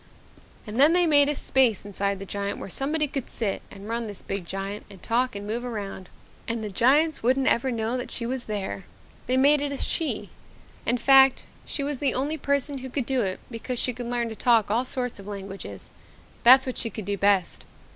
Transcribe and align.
"And 0.65 0.79
then 0.79 0.93
they 0.93 1.05
made 1.05 1.29
a 1.29 1.35
space 1.35 1.85
inside 1.85 2.17
the 2.17 2.25
giant 2.25 2.57
where 2.57 2.71
somebody 2.71 3.05
could 3.07 3.29
sit 3.29 3.61
and 3.69 3.87
run 3.87 4.07
this 4.07 4.23
big 4.23 4.47
giant 4.47 4.83
and 4.89 4.99
talk 5.03 5.35
and 5.35 5.45
move 5.45 5.63
around 5.63 6.09
and 6.47 6.63
the 6.63 6.71
giants 6.71 7.21
wouldn't 7.21 7.45
ever 7.45 7.69
know 7.69 7.97
that 7.97 8.09
she 8.09 8.25
was 8.25 8.45
there. 8.45 8.85
They 9.27 9.37
made 9.37 9.61
it 9.61 9.71
a 9.71 9.77
she. 9.77 10.31
In 10.87 10.97
fact, 10.97 11.43
she 11.67 11.83
was 11.83 11.99
the 11.99 12.15
only 12.15 12.37
person 12.39 12.79
who 12.79 12.89
could 12.89 13.05
do 13.05 13.21
it 13.21 13.39
because 13.51 13.77
she 13.77 13.93
could 13.93 14.07
learn 14.07 14.29
to 14.29 14.35
talk 14.35 14.71
all 14.71 14.85
sorts 14.85 15.19
of 15.19 15.27
languages 15.27 15.91
that's 16.41 16.65
what 16.65 16.79
she 16.79 16.89
could 16.89 17.05
do 17.05 17.15
best. 17.15 17.63